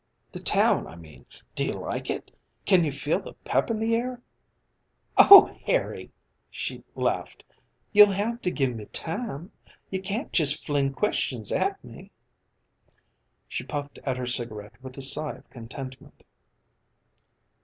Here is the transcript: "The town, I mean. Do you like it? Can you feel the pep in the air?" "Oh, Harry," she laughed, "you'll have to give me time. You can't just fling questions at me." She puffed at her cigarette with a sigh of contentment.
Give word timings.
"The 0.31 0.39
town, 0.39 0.87
I 0.87 0.95
mean. 0.95 1.27
Do 1.53 1.63
you 1.63 1.73
like 1.73 2.09
it? 2.09 2.31
Can 2.65 2.83
you 2.83 2.91
feel 2.91 3.19
the 3.19 3.35
pep 3.45 3.69
in 3.69 3.77
the 3.77 3.93
air?" 3.93 4.19
"Oh, 5.15 5.55
Harry," 5.67 6.09
she 6.49 6.83
laughed, 6.95 7.43
"you'll 7.93 8.09
have 8.13 8.41
to 8.41 8.49
give 8.49 8.75
me 8.75 8.85
time. 8.85 9.51
You 9.91 10.01
can't 10.01 10.33
just 10.33 10.65
fling 10.65 10.93
questions 10.93 11.51
at 11.51 11.83
me." 11.83 12.09
She 13.47 13.63
puffed 13.63 13.99
at 14.03 14.17
her 14.17 14.25
cigarette 14.25 14.81
with 14.81 14.97
a 14.97 15.03
sigh 15.03 15.33
of 15.35 15.47
contentment. 15.51 16.23